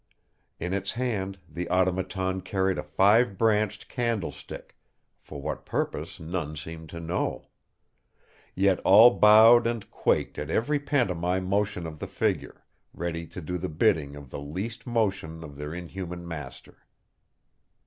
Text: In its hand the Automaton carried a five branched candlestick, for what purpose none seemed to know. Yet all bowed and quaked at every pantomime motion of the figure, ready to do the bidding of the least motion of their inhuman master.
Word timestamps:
In 0.59 0.73
its 0.73 0.93
hand 0.93 1.37
the 1.47 1.69
Automaton 1.69 2.41
carried 2.41 2.79
a 2.79 2.83
five 2.83 3.37
branched 3.37 3.87
candlestick, 3.87 4.75
for 5.19 5.39
what 5.39 5.63
purpose 5.63 6.19
none 6.19 6.55
seemed 6.55 6.89
to 6.89 6.99
know. 6.99 7.43
Yet 8.55 8.79
all 8.79 9.19
bowed 9.19 9.67
and 9.67 9.87
quaked 9.91 10.39
at 10.39 10.49
every 10.49 10.79
pantomime 10.79 11.45
motion 11.45 11.85
of 11.85 11.99
the 11.99 12.07
figure, 12.07 12.65
ready 12.95 13.27
to 13.27 13.41
do 13.41 13.59
the 13.59 13.69
bidding 13.69 14.15
of 14.15 14.31
the 14.31 14.41
least 14.41 14.87
motion 14.87 15.43
of 15.43 15.55
their 15.55 15.71
inhuman 15.71 16.27
master. 16.27 16.87